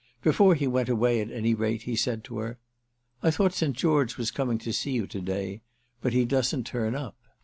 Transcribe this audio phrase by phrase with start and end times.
[0.23, 2.57] Before he went away, at any rate, he said to her:
[3.21, 3.75] "I thought St.
[3.77, 5.61] George was coming to see you to day,
[6.01, 7.15] but he doesn't turn up."